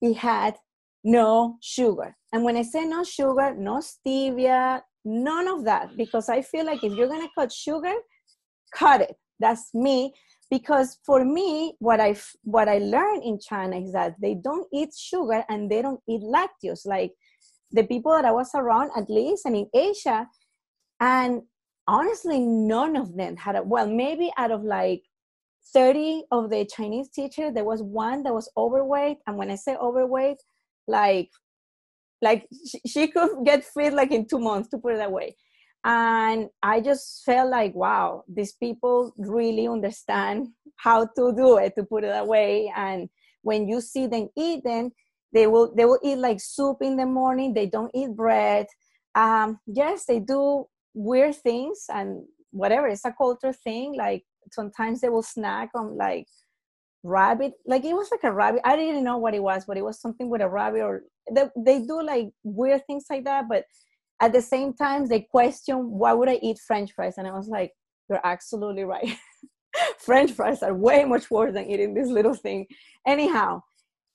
it 0.00 0.16
had 0.16 0.56
no 1.04 1.58
sugar. 1.60 2.16
And 2.32 2.42
when 2.42 2.56
I 2.56 2.62
say 2.62 2.84
no 2.84 3.04
sugar, 3.04 3.54
no 3.54 3.80
stevia, 3.80 4.80
none 5.04 5.48
of 5.48 5.64
that, 5.64 5.96
because 5.96 6.28
I 6.28 6.42
feel 6.42 6.64
like 6.64 6.82
if 6.82 6.94
you're 6.94 7.08
gonna 7.08 7.28
cut 7.38 7.52
sugar, 7.52 7.94
cut 8.74 9.02
it. 9.02 9.16
That's 9.38 9.74
me. 9.74 10.14
Because 10.50 10.98
for 11.04 11.24
me, 11.24 11.74
what 11.78 12.00
I 12.00 12.16
what 12.42 12.68
I 12.68 12.78
learned 12.78 13.22
in 13.24 13.38
China 13.38 13.76
is 13.78 13.92
that 13.92 14.14
they 14.20 14.34
don't 14.34 14.66
eat 14.72 14.90
sugar 14.96 15.44
and 15.48 15.70
they 15.70 15.82
don't 15.82 16.00
eat 16.08 16.22
lactose. 16.22 16.86
Like 16.86 17.12
the 17.72 17.84
people 17.84 18.12
that 18.12 18.24
I 18.24 18.30
was 18.30 18.50
around, 18.54 18.90
at 18.96 19.10
least, 19.10 19.46
and 19.46 19.56
in 19.56 19.68
Asia, 19.74 20.28
and 21.00 21.42
honestly, 21.86 22.40
none 22.40 22.96
of 22.96 23.16
them 23.16 23.36
had 23.36 23.56
a 23.56 23.62
well, 23.62 23.88
maybe 23.88 24.32
out 24.36 24.52
of 24.52 24.62
like 24.62 25.02
30 25.72 26.24
of 26.30 26.50
the 26.50 26.66
Chinese 26.66 27.08
teachers, 27.10 27.52
there 27.54 27.64
was 27.64 27.82
one 27.82 28.22
that 28.22 28.34
was 28.34 28.50
overweight. 28.56 29.18
And 29.26 29.36
when 29.36 29.50
I 29.50 29.56
say 29.56 29.76
overweight, 29.76 30.38
like 30.86 31.30
like 32.22 32.46
she, 32.68 32.80
she 32.86 33.08
could 33.08 33.44
get 33.44 33.64
fit 33.64 33.92
like 33.92 34.12
in 34.12 34.26
two 34.26 34.38
months 34.38 34.68
to 34.70 34.78
put 34.78 34.94
it 34.94 34.98
that 34.98 35.12
way. 35.12 35.36
And 35.84 36.48
i 36.62 36.80
just 36.80 37.22
felt 37.26 37.50
like 37.50 37.74
wow 37.74 38.24
these 38.26 38.52
people 38.54 39.12
really 39.18 39.68
understand 39.68 40.48
how 40.76 41.04
to 41.04 41.34
do 41.36 41.58
it 41.58 41.74
to 41.76 41.84
put 41.84 42.04
it 42.04 42.16
away 42.16 42.72
and 42.74 43.10
when 43.42 43.68
you 43.68 43.82
see 43.82 44.06
them 44.06 44.30
eating 44.34 44.90
they 45.34 45.48
will 45.48 45.74
they 45.74 45.84
will 45.84 45.98
eat 46.02 46.16
like 46.16 46.40
soup 46.40 46.78
in 46.80 46.96
the 46.96 47.04
morning. 47.04 47.52
They 47.52 47.66
don't 47.66 47.90
eat 47.94 48.14
bread. 48.14 48.66
Um 49.14 49.58
yes 49.66 50.06
they 50.06 50.20
do 50.20 50.66
weird 50.94 51.34
things 51.34 51.86
and 51.92 52.22
whatever. 52.52 52.86
It's 52.86 53.04
a 53.04 53.12
culture 53.12 53.52
thing. 53.52 53.96
Like 53.96 54.24
sometimes 54.52 55.00
they 55.00 55.08
will 55.08 55.24
snack 55.24 55.70
on 55.74 55.96
like 55.96 56.28
rabbit 57.04 57.52
like 57.66 57.84
it 57.84 57.94
was 57.94 58.10
like 58.10 58.24
a 58.24 58.32
rabbit 58.32 58.60
i 58.64 58.74
didn't 58.74 59.04
know 59.04 59.18
what 59.18 59.34
it 59.34 59.42
was 59.42 59.64
but 59.66 59.76
it 59.76 59.84
was 59.84 60.00
something 60.00 60.28
with 60.30 60.40
a 60.40 60.48
rabbit 60.48 60.80
or 60.80 61.02
they, 61.30 61.44
they 61.56 61.80
do 61.80 62.02
like 62.02 62.30
weird 62.42 62.84
things 62.86 63.04
like 63.10 63.24
that 63.24 63.44
but 63.48 63.64
at 64.20 64.32
the 64.32 64.40
same 64.40 64.72
time 64.72 65.06
they 65.06 65.20
question 65.20 65.76
why 65.90 66.12
would 66.12 66.28
i 66.28 66.38
eat 66.42 66.58
french 66.58 66.92
fries? 66.92 67.18
And 67.18 67.28
i 67.28 67.32
was 67.32 67.48
like 67.48 67.72
you're 68.08 68.20
absolutely 68.24 68.84
right. 68.84 69.16
French 69.98 70.30
fries 70.32 70.62
are 70.62 70.74
way 70.74 71.04
much 71.04 71.30
worse 71.30 71.54
than 71.54 71.68
eating 71.68 71.94
this 71.94 72.08
little 72.08 72.34
thing. 72.34 72.66
Anyhow 73.06 73.62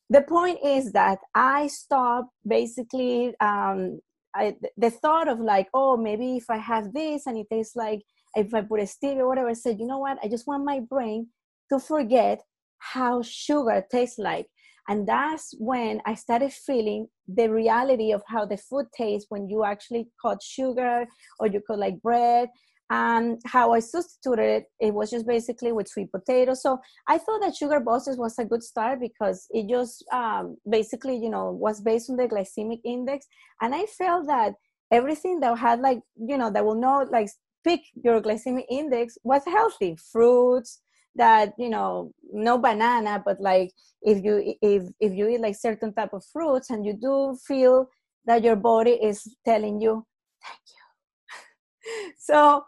the 0.09 0.21
point 0.21 0.59
is 0.63 0.91
that 0.91 1.19
i 1.35 1.67
stopped 1.67 2.33
basically 2.47 3.33
um, 3.39 3.99
I, 4.35 4.55
the 4.77 4.89
thought 4.89 5.27
of 5.27 5.39
like 5.39 5.67
oh 5.73 5.97
maybe 5.97 6.37
if 6.37 6.49
i 6.49 6.57
have 6.57 6.93
this 6.93 7.25
and 7.25 7.37
it 7.37 7.47
tastes 7.51 7.75
like 7.75 8.01
if 8.35 8.53
i 8.53 8.61
put 8.61 8.79
a 8.79 8.83
stevia 8.83 9.19
or 9.19 9.27
whatever 9.27 9.49
I 9.49 9.53
said 9.53 9.79
you 9.79 9.87
know 9.87 9.99
what? 9.99 10.17
I 10.23 10.27
just 10.27 10.47
want 10.47 10.65
my 10.65 10.79
brain 10.79 11.27
to 11.71 11.79
forget 11.79 12.41
how 12.79 13.21
sugar 13.21 13.83
tastes 13.91 14.17
like. 14.17 14.47
And 14.87 15.07
that's 15.07 15.53
when 15.59 16.01
i 16.05 16.15
started 16.15 16.51
feeling 16.51 17.07
the 17.27 17.47
reality 17.47 18.11
of 18.11 18.23
how 18.27 18.45
the 18.45 18.57
food 18.57 18.87
tastes 18.97 19.27
when 19.29 19.47
you 19.47 19.63
actually 19.63 20.07
cut 20.21 20.41
sugar 20.41 21.05
or 21.39 21.47
you 21.47 21.61
cut 21.67 21.79
like 21.79 22.01
bread. 22.01 22.49
And 22.91 23.39
how 23.45 23.71
i 23.73 23.79
substituted 23.81 24.49
it 24.55 24.63
it 24.79 24.91
was 24.91 25.11
just 25.11 25.27
basically 25.27 25.71
with 25.71 25.87
sweet 25.87 26.11
potatoes 26.11 26.63
so 26.63 26.79
i 27.07 27.19
thought 27.19 27.41
that 27.41 27.55
sugar 27.55 27.79
busters 27.79 28.17
was 28.17 28.39
a 28.39 28.45
good 28.45 28.63
start 28.63 28.99
because 28.99 29.45
it 29.51 29.69
just 29.69 30.03
um, 30.11 30.57
basically 30.67 31.15
you 31.15 31.29
know 31.29 31.51
was 31.51 31.81
based 31.81 32.09
on 32.09 32.15
the 32.17 32.27
glycemic 32.27 32.79
index. 32.83 33.27
And 33.61 33.75
i 33.75 33.85
felt 33.85 34.25
that 34.25 34.53
everything 34.91 35.39
that 35.41 35.55
had 35.59 35.81
like 35.81 35.99
you 36.17 36.37
know 36.37 36.49
that 36.51 36.65
will 36.65 36.81
not 36.89 37.11
like 37.11 37.29
pick 37.63 37.81
your 38.03 38.21
glycemic 38.21 38.65
index 38.69 39.17
was 39.23 39.41
healthy. 39.45 39.95
Fruits 40.11 40.81
that 41.15 41.53
you 41.57 41.69
know 41.69 42.11
no 42.31 42.57
banana 42.57 43.21
but 43.23 43.39
like 43.41 43.71
if 44.01 44.23
you 44.23 44.55
if 44.61 44.83
if 44.99 45.13
you 45.13 45.27
eat 45.27 45.41
like 45.41 45.55
certain 45.55 45.93
type 45.93 46.13
of 46.13 46.23
fruits 46.31 46.69
and 46.69 46.85
you 46.85 46.93
do 46.93 47.37
feel 47.47 47.89
that 48.25 48.43
your 48.43 48.55
body 48.55 48.91
is 48.91 49.35
telling 49.45 49.81
you 49.81 50.05
thank 50.43 50.59
you. 50.67 52.11
So 52.17 52.63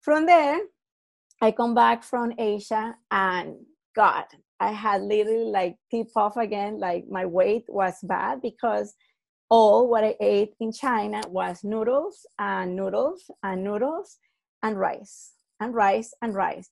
from 0.00 0.26
there 0.26 0.58
i 1.40 1.50
come 1.52 1.74
back 1.74 2.02
from 2.02 2.32
asia 2.38 2.96
and 3.10 3.54
god 3.94 4.24
i 4.58 4.72
had 4.72 5.02
literally 5.02 5.50
like 5.50 5.76
tip 5.90 6.08
off 6.16 6.36
again 6.36 6.80
like 6.80 7.04
my 7.08 7.26
weight 7.26 7.64
was 7.68 7.94
bad 8.02 8.40
because 8.42 8.94
all 9.50 9.88
what 9.88 10.02
i 10.02 10.16
ate 10.20 10.54
in 10.60 10.72
china 10.72 11.20
was 11.28 11.62
noodles 11.62 12.26
and 12.38 12.74
noodles 12.74 13.30
and 13.42 13.62
noodles 13.62 14.18
and 14.62 14.78
rice 14.78 15.32
and 15.60 15.74
rice 15.74 16.12
and 16.22 16.34
rice. 16.34 16.70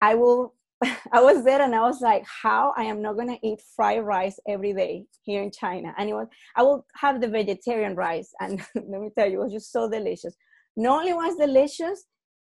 I 0.00 0.14
will 0.14 0.54
I 1.12 1.20
was 1.20 1.44
there 1.44 1.60
and 1.60 1.74
I 1.74 1.80
was 1.80 2.00
like, 2.00 2.24
how 2.26 2.72
I 2.76 2.84
am 2.84 3.02
not 3.02 3.16
gonna 3.16 3.38
eat 3.42 3.60
fried 3.76 4.02
rice 4.02 4.38
every 4.48 4.72
day 4.72 5.06
here 5.22 5.42
in 5.42 5.50
China. 5.50 5.94
And 5.98 6.08
it 6.08 6.14
was, 6.14 6.28
I 6.56 6.62
will 6.62 6.86
have 6.96 7.20
the 7.20 7.28
vegetarian 7.28 7.94
rice, 7.94 8.32
and 8.40 8.60
let 8.74 9.00
me 9.00 9.10
tell 9.16 9.28
you, 9.28 9.40
it 9.40 9.44
was 9.44 9.52
just 9.52 9.72
so 9.72 9.90
delicious. 9.90 10.34
Not 10.76 11.00
only 11.00 11.12
was 11.12 11.36
delicious, 11.36 12.06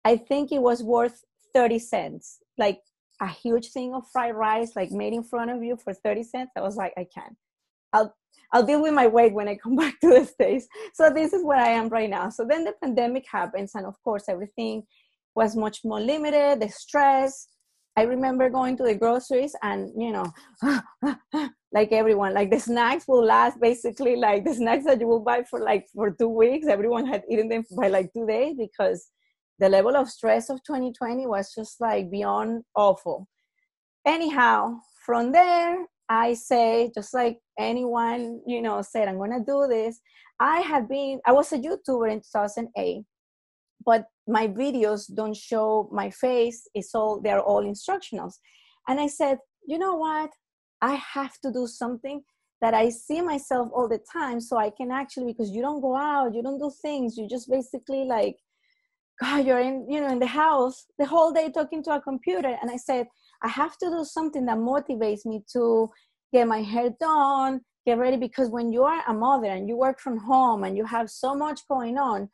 I 0.04 0.16
think 0.16 0.52
it 0.52 0.60
was 0.60 0.82
worth 0.82 1.22
30 1.54 1.78
cents. 1.78 2.38
Like 2.58 2.80
a 3.20 3.28
huge 3.28 3.70
thing 3.70 3.94
of 3.94 4.04
fried 4.12 4.34
rice, 4.34 4.72
like 4.76 4.90
made 4.90 5.12
in 5.12 5.24
front 5.24 5.50
of 5.50 5.62
you 5.62 5.76
for 5.76 5.94
30 5.94 6.22
cents. 6.24 6.52
I 6.56 6.60
was 6.60 6.76
like, 6.76 6.92
I 6.96 7.06
can't. 7.12 7.36
I'll 7.92 8.14
I'll 8.52 8.64
deal 8.64 8.80
with 8.80 8.94
my 8.94 9.06
weight 9.06 9.34
when 9.34 9.48
I 9.48 9.56
come 9.56 9.76
back 9.82 10.00
to 10.00 10.08
the 10.08 10.24
States. 10.24 10.66
So 10.94 11.10
this 11.10 11.32
is 11.32 11.44
where 11.44 11.58
I 11.58 11.70
am 11.70 11.88
right 11.88 12.08
now. 12.08 12.28
So 12.30 12.44
then 12.44 12.64
the 12.64 12.74
pandemic 12.82 13.24
happens, 13.30 13.74
and 13.74 13.86
of 13.86 13.94
course 14.02 14.24
everything 14.28 14.84
was 15.34 15.56
much 15.56 15.80
more 15.84 16.00
limited, 16.00 16.60
the 16.60 16.68
stress 16.68 17.48
I 17.98 18.02
remember 18.02 18.48
going 18.48 18.76
to 18.76 18.84
the 18.84 18.94
groceries 18.94 19.56
and, 19.60 19.90
you 20.00 20.12
know, 20.12 20.32
like 21.72 21.90
everyone, 21.90 22.32
like 22.32 22.48
the 22.48 22.60
snacks 22.60 23.08
will 23.08 23.24
last 23.24 23.60
basically 23.60 24.14
like 24.14 24.44
the 24.44 24.54
snacks 24.54 24.84
that 24.84 25.00
you 25.00 25.08
will 25.08 25.18
buy 25.18 25.42
for 25.42 25.58
like 25.58 25.84
for 25.92 26.12
two 26.12 26.28
weeks. 26.28 26.68
Everyone 26.68 27.08
had 27.08 27.24
eaten 27.28 27.48
them 27.48 27.64
by 27.76 27.88
like 27.88 28.12
two 28.12 28.24
days 28.24 28.54
because 28.56 29.10
the 29.58 29.68
level 29.68 29.96
of 29.96 30.08
stress 30.08 30.48
of 30.48 30.62
2020 30.62 31.26
was 31.26 31.52
just 31.52 31.80
like 31.80 32.08
beyond 32.08 32.62
awful. 32.76 33.26
Anyhow, 34.06 34.78
from 35.04 35.32
there, 35.32 35.84
I 36.08 36.34
say, 36.34 36.92
just 36.94 37.12
like 37.12 37.40
anyone, 37.58 38.40
you 38.46 38.62
know, 38.62 38.80
said, 38.82 39.08
I'm 39.08 39.18
gonna 39.18 39.44
do 39.44 39.66
this. 39.68 39.98
I 40.38 40.60
have 40.60 40.88
been, 40.88 41.18
I 41.26 41.32
was 41.32 41.52
a 41.52 41.58
YouTuber 41.58 42.12
in 42.12 42.20
2008 42.20 43.02
but 43.84 44.06
my 44.26 44.48
videos 44.48 45.12
don't 45.14 45.36
show 45.36 45.88
my 45.92 46.10
face 46.10 46.68
it's 46.74 46.94
all 46.94 47.20
they're 47.20 47.40
all 47.40 47.64
instructionals. 47.64 48.34
And 48.88 49.00
i 49.00 49.06
said 49.06 49.38
you 49.66 49.78
know 49.78 49.96
what? 49.96 50.30
I 50.80 50.94
have 50.94 51.38
to 51.42 51.52
do 51.52 51.66
something 51.66 52.22
that 52.60 52.74
i 52.74 52.88
see 52.88 53.20
myself 53.20 53.68
all 53.72 53.88
the 53.88 54.00
time 54.12 54.40
so 54.40 54.56
i 54.56 54.70
can 54.70 54.90
actually 54.90 55.26
because 55.26 55.50
you 55.50 55.62
don't 55.62 55.80
go 55.80 55.96
out 55.96 56.34
you 56.34 56.42
don't 56.42 56.58
do 56.58 56.70
things 56.82 57.16
you 57.16 57.28
just 57.28 57.48
basically 57.48 58.04
like 58.04 58.36
god 59.20 59.46
you're 59.46 59.60
in 59.60 59.86
you 59.88 60.00
know 60.00 60.08
in 60.08 60.18
the 60.18 60.26
house 60.26 60.86
the 60.98 61.06
whole 61.06 61.32
day 61.32 61.50
talking 61.50 61.82
to 61.82 61.90
a 61.90 62.00
computer. 62.00 62.56
And 62.60 62.70
i 62.70 62.76
said 62.76 63.06
i 63.42 63.48
have 63.48 63.76
to 63.78 63.90
do 63.90 64.04
something 64.04 64.44
that 64.46 64.58
motivates 64.58 65.24
me 65.24 65.42
to 65.52 65.88
get 66.32 66.48
my 66.48 66.62
hair 66.62 66.90
done 67.00 67.60
get 67.86 67.98
ready 67.98 68.16
because 68.16 68.50
when 68.50 68.72
you 68.72 68.82
are 68.82 69.02
a 69.08 69.14
mother 69.14 69.48
and 69.48 69.68
you 69.68 69.76
work 69.76 69.98
from 70.00 70.18
home 70.18 70.64
and 70.64 70.76
you 70.76 70.84
have 70.84 71.08
so 71.08 71.34
much 71.34 71.60
going 71.68 71.96
on 71.96 72.28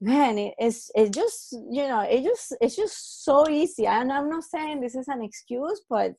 man 0.00 0.38
it, 0.38 0.54
it's 0.58 0.90
it 0.94 1.12
just 1.12 1.52
you 1.52 1.86
know 1.86 2.00
it 2.00 2.22
just 2.22 2.56
it's 2.60 2.76
just 2.76 3.24
so 3.24 3.48
easy. 3.48 3.86
And 3.86 4.12
i'm 4.12 4.30
not 4.30 4.44
saying 4.44 4.80
this 4.80 4.94
is 4.94 5.08
an 5.08 5.22
excuse 5.22 5.82
but 5.88 6.12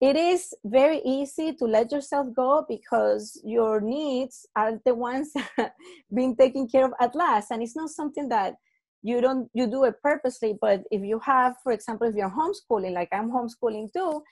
it 0.00 0.14
is 0.14 0.52
very 0.64 1.00
easy 1.04 1.54
to 1.54 1.64
let 1.64 1.90
yourself 1.90 2.26
go 2.34 2.66
because 2.68 3.40
your 3.44 3.80
needs 3.80 4.46
are 4.54 4.78
the 4.84 4.94
ones 4.94 5.32
being 6.14 6.36
taken 6.36 6.68
care 6.68 6.84
of 6.84 6.92
at 7.00 7.14
last. 7.14 7.50
And 7.50 7.62
it's 7.62 7.74
not 7.74 7.88
something 7.88 8.28
that 8.28 8.56
you 9.02 9.22
don't 9.22 9.48
you 9.54 9.66
do 9.66 9.84
it 9.84 9.94
purposely 10.02 10.58
but 10.60 10.82
if 10.90 11.02
you 11.02 11.18
have 11.20 11.54
for 11.62 11.72
example 11.72 12.08
if 12.08 12.14
you're 12.14 12.30
homeschooling 12.30 12.92
like 12.92 13.08
i'm 13.12 13.30
homeschooling 13.30 13.92
too 13.92 14.22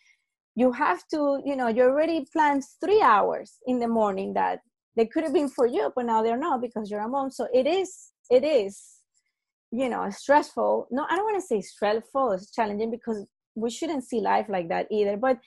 you 0.56 0.72
have 0.72 1.06
to 1.08 1.40
you 1.44 1.54
know 1.54 1.68
you 1.68 1.82
already 1.82 2.26
planned 2.32 2.62
three 2.82 3.00
hours 3.00 3.58
in 3.66 3.78
the 3.78 3.86
morning 3.86 4.32
that 4.34 4.60
they 4.96 5.06
could 5.06 5.22
have 5.22 5.32
been 5.32 5.48
for 5.48 5.66
you 5.66 5.92
but 5.94 6.06
now 6.06 6.22
they're 6.22 6.36
not 6.36 6.60
because 6.60 6.90
you're 6.90 7.00
a 7.00 7.08
mom. 7.08 7.30
So 7.30 7.48
it 7.52 7.66
is 7.66 8.10
it 8.30 8.44
is 8.44 8.94
you 9.70 9.88
know 9.88 10.08
stressful. 10.10 10.86
No 10.90 11.06
i 11.10 11.16
don't 11.16 11.24
want 11.24 11.40
to 11.40 11.46
say 11.46 11.60
stressful 11.60 12.32
it's 12.32 12.52
challenging 12.52 12.90
because 12.90 13.26
we 13.54 13.70
shouldn't 13.70 14.04
see 14.04 14.20
life 14.20 14.46
like 14.48 14.68
that 14.68 14.86
either 14.90 15.16
but 15.16 15.38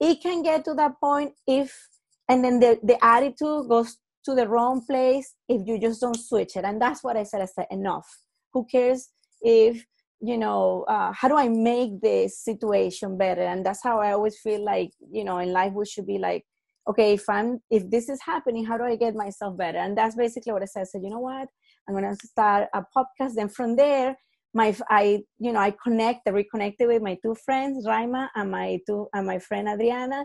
it 0.00 0.20
can 0.20 0.42
get 0.42 0.64
to 0.64 0.74
that 0.74 1.00
point 1.00 1.32
if 1.46 1.88
and 2.28 2.44
then 2.44 2.60
the, 2.60 2.78
the 2.82 3.02
attitude 3.04 3.68
goes 3.68 3.98
to 4.24 4.34
the 4.34 4.48
wrong 4.48 4.84
place 4.86 5.34
if 5.48 5.66
you 5.66 5.78
just 5.78 6.00
don't 6.00 6.18
switch 6.18 6.56
it 6.56 6.64
and 6.64 6.80
that's 6.80 7.02
what 7.02 7.16
i 7.16 7.22
said 7.22 7.42
i 7.42 7.46
said 7.46 7.66
enough. 7.70 8.08
Who 8.52 8.66
cares 8.66 9.08
if 9.40 9.84
you 10.20 10.38
know 10.38 10.84
uh, 10.88 11.12
how 11.12 11.28
do 11.28 11.36
i 11.36 11.48
make 11.48 12.00
this 12.00 12.38
situation 12.38 13.16
better? 13.18 13.42
And 13.42 13.64
that's 13.66 13.82
how 13.82 14.00
i 14.00 14.12
always 14.12 14.38
feel 14.38 14.64
like 14.64 14.90
you 15.10 15.24
know 15.24 15.38
in 15.38 15.52
life 15.52 15.72
we 15.72 15.86
should 15.86 16.06
be 16.06 16.18
like 16.18 16.44
okay 16.88 17.14
if 17.14 17.28
i'm 17.28 17.60
if 17.70 17.88
this 17.90 18.08
is 18.08 18.20
happening 18.22 18.64
how 18.64 18.76
do 18.76 18.84
i 18.84 18.96
get 18.96 19.14
myself 19.14 19.56
better? 19.56 19.78
And 19.78 19.96
that's 19.96 20.14
basically 20.14 20.52
what 20.52 20.62
i 20.62 20.66
said 20.66 20.82
I 20.82 20.84
said 20.84 21.02
you 21.02 21.10
know 21.10 21.20
what 21.20 21.48
I'm 21.88 21.94
going 21.94 22.16
to 22.16 22.26
start 22.26 22.68
a 22.74 22.84
podcast. 22.96 23.34
Then 23.34 23.48
from 23.48 23.76
there, 23.76 24.16
my 24.54 24.76
I 24.88 25.22
you 25.38 25.52
know 25.52 25.60
I 25.60 25.74
connect, 25.82 26.26
I 26.26 26.30
reconnected 26.30 26.86
with 26.88 27.02
my 27.02 27.18
two 27.22 27.34
friends, 27.34 27.86
Rayma 27.86 28.28
and 28.34 28.50
my 28.50 28.78
two 28.86 29.08
and 29.14 29.26
my 29.26 29.38
friend 29.38 29.68
Adriana, 29.68 30.24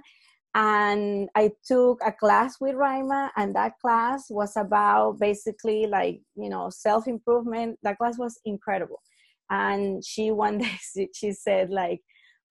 and 0.55 1.29
I 1.35 1.51
took 1.65 1.99
a 2.05 2.11
class 2.11 2.55
with 2.59 2.75
Rayma, 2.75 3.29
and 3.37 3.55
that 3.55 3.73
class 3.81 4.25
was 4.29 4.55
about 4.57 5.19
basically 5.19 5.87
like 5.87 6.21
you 6.35 6.49
know 6.49 6.69
self 6.69 7.07
improvement. 7.07 7.79
That 7.83 7.97
class 7.97 8.17
was 8.17 8.39
incredible, 8.45 9.01
and 9.49 10.03
she 10.03 10.31
one 10.45 10.57
day 10.59 10.77
she 11.13 11.31
said 11.31 11.69
like, 11.69 12.01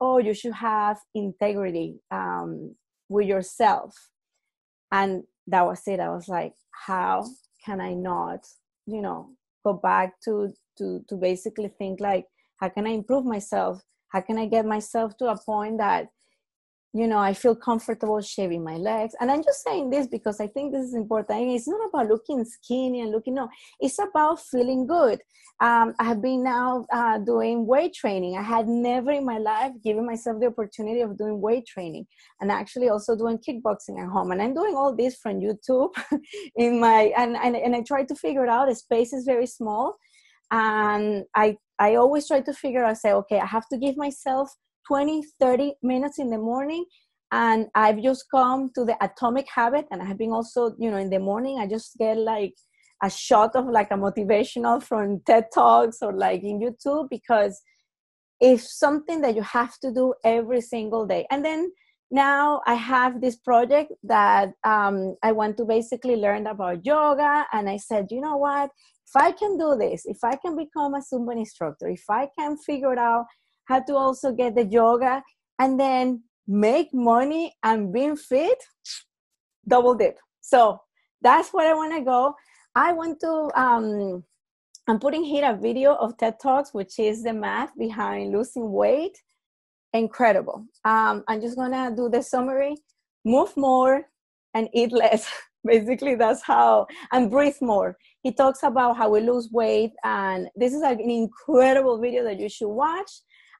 "Oh, 0.00 0.18
you 0.18 0.34
should 0.34 0.54
have 0.54 0.98
integrity 1.14 2.00
um, 2.10 2.74
with 3.08 3.26
yourself," 3.26 3.94
and 4.90 5.24
that 5.48 5.66
was 5.66 5.82
it. 5.86 6.00
I 6.00 6.08
was 6.08 6.28
like, 6.28 6.54
"How 6.86 7.26
can 7.64 7.80
I 7.80 7.94
not 7.94 8.46
you 8.86 9.02
know 9.02 9.30
go 9.64 9.72
back 9.72 10.14
to 10.24 10.52
to 10.78 11.04
to 11.08 11.16
basically 11.16 11.68
think 11.78 12.00
like 12.00 12.24
how 12.56 12.68
can 12.68 12.86
i 12.86 12.90
improve 12.90 13.24
myself? 13.24 13.82
How 14.08 14.20
can 14.20 14.38
i 14.38 14.46
get 14.46 14.64
myself 14.64 15.16
to 15.18 15.26
a 15.26 15.38
point 15.44 15.78
that 15.78 16.08
you 16.96 17.06
know 17.06 17.18
i 17.18 17.32
feel 17.34 17.54
comfortable 17.54 18.20
shaving 18.20 18.64
my 18.64 18.76
legs. 18.76 19.14
And 19.20 19.30
i'm 19.30 19.42
just 19.42 19.62
saying 19.62 19.90
this 19.90 20.06
because 20.06 20.40
i 20.40 20.46
think 20.46 20.72
this 20.72 20.86
is 20.86 20.94
important. 20.94 21.50
It's 21.50 21.68
not 21.68 21.88
about 21.88 22.08
looking 22.08 22.44
skinny 22.44 23.00
and 23.02 23.10
looking 23.10 23.34
no 23.34 23.48
it's 23.80 23.98
about 23.98 24.40
feeling 24.40 24.86
good. 24.86 25.20
Um, 25.60 25.94
i 25.98 26.04
have 26.04 26.20
been 26.22 26.42
now 26.42 26.86
uh, 26.92 27.18
doing 27.18 27.66
weight 27.66 27.94
training. 27.94 28.36
I 28.36 28.42
had 28.42 28.68
never 28.68 29.10
in 29.10 29.24
my 29.24 29.38
life 29.38 29.72
given 29.82 30.06
myself 30.06 30.40
the 30.40 30.46
opportunity 30.46 31.00
of 31.00 31.18
doing 31.18 31.40
weight 31.40 31.66
training 31.66 32.06
and 32.40 32.50
actually 32.50 32.88
also 32.88 33.16
doing 33.16 33.38
kickboxing 33.38 34.00
at 34.02 34.08
home. 34.08 34.32
And 34.32 34.40
i'm 34.42 34.54
doing 34.54 34.74
all 34.74 34.94
this 34.94 35.16
from 35.16 35.40
youtube 35.40 35.92
in 36.56 36.80
my 36.80 37.12
and, 37.16 37.36
and, 37.36 37.56
and 37.56 37.74
i 37.76 37.82
try 37.82 38.04
to 38.04 38.14
figure 38.14 38.44
it 38.44 38.50
out 38.50 38.68
the 38.68 38.74
space 38.74 39.12
is 39.12 39.24
very 39.24 39.46
small. 39.46 39.96
And 40.50 41.24
i 41.34 41.56
i 41.78 41.96
always 41.96 42.28
try 42.28 42.40
to 42.40 42.52
figure 42.54 42.84
out 42.84 42.96
say 42.96 43.12
okay 43.12 43.38
i 43.40 43.46
have 43.46 43.68
to 43.68 43.76
give 43.76 43.96
myself 43.96 44.54
20 44.86 45.22
30 45.40 45.74
minutes 45.82 46.18
in 46.18 46.30
the 46.30 46.38
morning 46.38 46.84
and 47.32 47.66
i've 47.74 48.00
just 48.02 48.24
come 48.30 48.70
to 48.74 48.84
the 48.84 48.96
atomic 49.04 49.46
habit 49.52 49.86
and 49.90 50.02
i've 50.02 50.18
been 50.18 50.30
also 50.30 50.74
you 50.78 50.90
know 50.90 50.96
in 50.96 51.10
the 51.10 51.18
morning 51.18 51.58
i 51.58 51.66
just 51.66 51.96
get 51.98 52.16
like 52.16 52.54
a 53.02 53.10
shot 53.10 53.54
of 53.54 53.66
like 53.66 53.90
a 53.90 53.94
motivational 53.94 54.82
from 54.82 55.20
ted 55.26 55.46
talks 55.52 55.98
or 56.02 56.12
like 56.12 56.42
in 56.42 56.60
youtube 56.60 57.08
because 57.10 57.60
it's 58.40 58.78
something 58.78 59.20
that 59.20 59.34
you 59.34 59.42
have 59.42 59.78
to 59.78 59.92
do 59.92 60.14
every 60.24 60.60
single 60.60 61.06
day 61.06 61.26
and 61.30 61.44
then 61.44 61.70
now 62.10 62.60
i 62.66 62.74
have 62.74 63.20
this 63.20 63.36
project 63.36 63.92
that 64.04 64.50
um, 64.64 65.16
i 65.22 65.32
want 65.32 65.56
to 65.56 65.64
basically 65.64 66.16
learn 66.16 66.46
about 66.46 66.84
yoga 66.86 67.44
and 67.52 67.68
i 67.68 67.76
said 67.76 68.06
you 68.10 68.20
know 68.20 68.36
what? 68.36 68.70
If 69.08 69.22
i 69.22 69.32
can 69.32 69.58
do 69.58 69.76
this 69.76 70.04
if 70.06 70.18
i 70.22 70.36
can 70.36 70.56
become 70.56 70.94
a 70.94 71.00
zumba 71.00 71.36
instructor 71.36 71.88
if 71.88 72.04
i 72.08 72.28
can 72.38 72.56
figure 72.58 72.98
out 72.98 73.26
how 73.66 73.80
to 73.80 73.94
also 73.94 74.32
get 74.32 74.54
the 74.54 74.64
yoga 74.64 75.22
and 75.58 75.78
then 75.78 76.22
make 76.46 76.92
money 76.92 77.54
and 77.62 77.92
being 77.92 78.16
fit, 78.16 78.58
double 79.66 79.94
dip. 79.94 80.18
So 80.40 80.80
that's 81.22 81.50
where 81.52 81.70
I 81.72 81.74
want 81.74 81.94
to 81.94 82.02
go. 82.02 82.34
I 82.74 82.92
want 82.92 83.20
to, 83.20 83.50
um, 83.60 84.24
I'm 84.86 85.00
putting 85.00 85.24
here 85.24 85.50
a 85.50 85.56
video 85.56 85.94
of 85.94 86.16
TED 86.16 86.38
Talks, 86.40 86.72
which 86.72 86.98
is 86.98 87.22
the 87.22 87.32
math 87.32 87.76
behind 87.76 88.32
losing 88.32 88.70
weight. 88.70 89.16
Incredible. 89.92 90.66
Um, 90.84 91.24
I'm 91.26 91.40
just 91.40 91.56
going 91.56 91.72
to 91.72 91.92
do 91.96 92.08
the 92.08 92.22
summary 92.22 92.76
move 93.26 93.54
more 93.56 94.04
and 94.54 94.68
eat 94.72 94.92
less. 94.92 95.28
Basically, 95.66 96.14
that's 96.14 96.42
how, 96.42 96.86
and 97.12 97.28
breathe 97.28 97.56
more. 97.60 97.96
He 98.22 98.32
talks 98.32 98.62
about 98.62 98.96
how 98.96 99.10
we 99.10 99.20
lose 99.20 99.48
weight, 99.50 99.90
and 100.04 100.48
this 100.54 100.72
is 100.72 100.82
an 100.82 101.00
incredible 101.00 102.00
video 102.00 102.22
that 102.22 102.38
you 102.38 102.48
should 102.48 102.68
watch. 102.68 103.10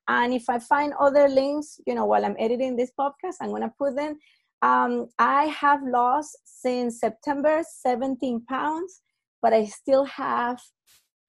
And 0.09 0.33
if 0.33 0.49
I 0.49 0.59
find 0.59 0.93
other 1.01 1.29
links, 1.29 1.81
you 1.87 1.95
know, 1.95 2.05
while 2.07 2.25
I'm 2.25 2.37
editing 2.39 2.77
this 2.77 2.93
podcast, 2.99 3.37
I'm 3.41 3.51
going 3.51 3.63
to 3.63 3.73
put 3.79 3.97
them. 3.97 4.19
Um, 4.63 5.09
I 5.19 5.47
have 5.47 5.81
lost 5.83 6.39
since 6.45 7.01
September 7.01 7.63
17 7.83 8.43
pounds, 8.49 9.03
but 9.43 9.53
I 9.53 9.67
still 9.67 10.05
have 10.05 10.61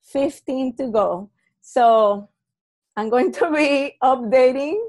15 0.04 0.76
to 0.78 0.88
go. 0.90 1.30
So 1.62 2.30
I'm 2.96 3.10
going 3.10 3.32
to 3.34 3.52
be 3.52 3.96
updating 4.04 4.80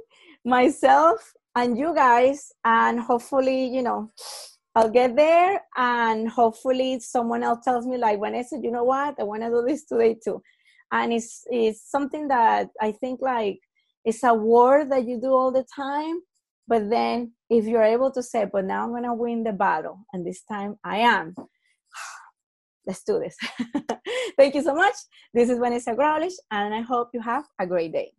myself 0.45 1.33
and 1.57 1.77
you 1.77 1.95
guys, 1.95 2.53
and 2.65 3.01
hopefully, 3.01 3.67
you 3.67 3.83
know, 3.83 4.11
I'll 4.75 4.91
get 4.91 5.17
there 5.17 5.61
and 5.77 6.29
hopefully 6.29 7.01
someone 7.01 7.43
else 7.43 7.65
tells 7.65 7.85
me 7.85 7.97
like 7.97 8.21
when 8.21 8.37
I 8.37 8.43
said, 8.43 8.63
you 8.63 8.71
know 8.71 8.85
what, 8.85 9.17
I 9.19 9.25
want 9.25 9.43
to 9.43 9.49
do 9.49 9.65
this 9.67 9.85
today 9.85 10.17
too. 10.23 10.41
And 10.93 11.13
it's 11.13 11.43
it's 11.51 11.91
something 11.91 12.29
that 12.29 12.69
I 12.81 12.93
think 12.93 13.21
like 13.21 13.59
it's 14.05 14.23
a 14.23 14.35
word 14.35 14.91
that 14.91 15.07
you 15.07 15.21
do 15.21 15.33
all 15.33 15.53
the 15.53 15.65
time 15.75 16.21
but 16.67 16.89
then 16.91 17.33
if 17.51 17.65
you're 17.65 17.83
able 17.83 18.11
to 18.11 18.23
say 18.23 18.47
but 18.53 18.65
now 18.65 18.85
i'm 18.85 18.91
going 18.91 19.03
to 19.03 19.15
win 19.15 19.43
the 19.43 19.53
battle 19.53 20.01
and 20.13 20.27
this 20.27 20.43
time 20.45 20.77
i 20.85 20.99
am 20.99 21.35
let's 22.87 23.05
do 23.05 23.19
this. 23.19 23.37
Thank 24.39 24.55
you 24.55 24.63
so 24.63 24.75
much. 24.75 24.95
This 25.35 25.51
is 25.51 25.59
vanessa 25.59 25.93
Graulich 25.93 26.35
and 26.51 26.75
i 26.75 26.81
hope 26.81 27.11
you 27.13 27.21
have 27.21 27.45
a 27.61 27.67
great 27.67 27.93
day 27.93 28.13